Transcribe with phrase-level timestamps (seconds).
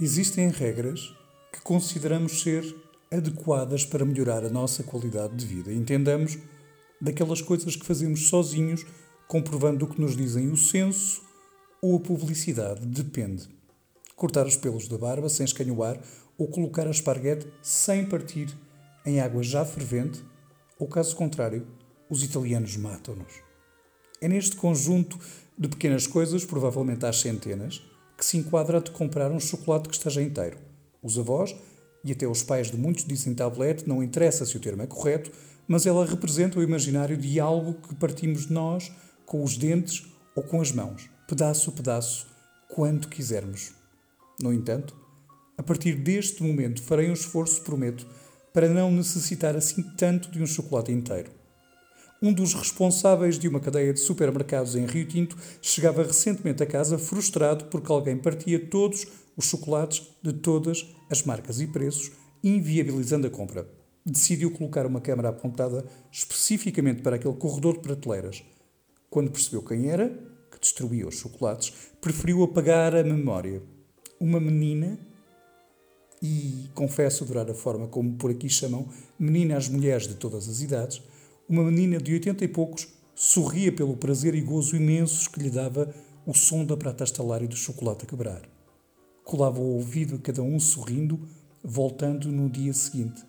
[0.00, 1.14] Existem regras
[1.52, 2.64] que consideramos ser
[3.10, 5.72] adequadas para melhorar a nossa qualidade de vida.
[5.72, 6.38] Entendamos
[7.00, 8.86] daquelas coisas que fazemos sozinhos,
[9.28, 11.22] comprovando o que nos dizem o senso
[11.80, 12.86] ou a publicidade.
[12.86, 13.48] Depende.
[14.16, 16.00] Cortar os pelos da barba sem escanhoar
[16.38, 18.48] ou colocar a esparguete sem partir
[19.04, 20.24] em água já fervente,
[20.78, 21.66] ou caso contrário,
[22.08, 23.32] os italianos matam-nos.
[24.20, 25.18] É neste conjunto
[25.58, 27.82] de pequenas coisas, provavelmente às centenas,
[28.16, 30.58] que se enquadra de comprar um chocolate que esteja inteiro.
[31.02, 31.54] Os avós
[32.04, 35.30] e até os pais de muitos dizem tablete, não interessa se o termo é correto,
[35.66, 38.92] mas ela representa o imaginário de algo que partimos nós
[39.24, 42.26] com os dentes ou com as mãos, pedaço a pedaço,
[42.68, 43.72] quanto quisermos.
[44.40, 44.96] No entanto,
[45.56, 48.06] a partir deste momento farei um esforço, prometo,
[48.52, 51.30] para não necessitar assim tanto de um chocolate inteiro.
[52.22, 56.96] Um dos responsáveis de uma cadeia de supermercados em Rio Tinto chegava recentemente a casa
[56.96, 62.12] frustrado porque alguém partia todos os chocolates de todas as marcas e preços,
[62.44, 63.66] inviabilizando a compra.
[64.06, 68.44] Decidiu colocar uma câmara apontada especificamente para aquele corredor de prateleiras.
[69.10, 73.60] Quando percebeu quem era, que destruía os chocolates, preferiu apagar a memória.
[74.20, 74.96] Uma menina,
[76.22, 80.60] e confesso adorar a forma como por aqui chamam menina às mulheres de todas as
[80.60, 81.02] idades,
[81.52, 85.94] uma menina de oitenta e poucos sorria pelo prazer e gozo imensos que lhe dava
[86.24, 88.48] o som da prata estalar e do chocolate a quebrar.
[89.22, 91.28] Colava o ouvido a cada um sorrindo,
[91.62, 93.22] voltando no dia seguinte.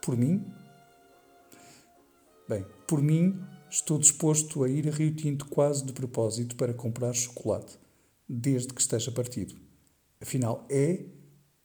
[0.00, 0.46] Por mim?
[2.48, 3.36] Bem, por mim,
[3.68, 7.76] estou disposto a ir a Rio Tinto quase de propósito para comprar chocolate,
[8.28, 9.56] desde que esteja partido.
[10.20, 11.04] Afinal, é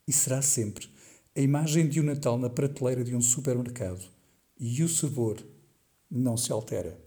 [0.06, 0.88] e será sempre
[1.36, 4.13] a imagem de um Natal na prateleira de um supermercado
[4.58, 5.44] e o sabor
[6.10, 6.98] não se altera.